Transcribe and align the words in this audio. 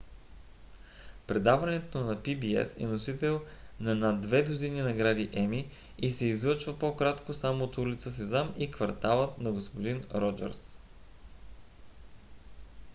предаването 1.27 1.99
на 2.03 2.15
pbs 2.21 2.83
е 2.83 2.87
носител 2.87 3.41
на 3.79 3.95
над 3.95 4.21
две 4.21 4.43
дузини 4.43 4.81
награди 4.81 5.29
еми 5.33 5.69
и 5.97 6.11
се 6.11 6.25
излъчва 6.25 6.79
по-кратко 6.79 7.33
само 7.33 7.63
от 7.63 7.77
улица 7.77 8.11
сезам 8.11 8.53
и 8.57 8.71
кварталът 8.71 9.37
на 9.41 9.53
г-н 9.53 10.01
роджърс 10.21 10.79